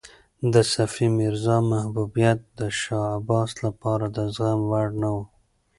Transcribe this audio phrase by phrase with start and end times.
[0.53, 5.17] د صفي میرزا محبوبیت د شاه عباس لپاره د زغم وړ نه و.